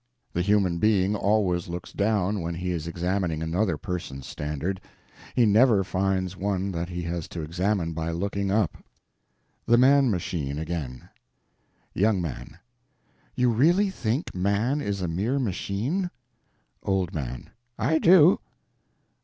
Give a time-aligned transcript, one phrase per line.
[0.33, 4.81] The human being always looks down when he is examining another person's standard;
[5.35, 8.83] he never find one that he has to examine by looking up.
[9.67, 11.07] The Man Machine Again
[11.93, 12.57] Young Man.
[13.35, 16.09] You really think man is a mere machine?
[16.81, 17.51] Old Man.
[17.77, 18.39] I do.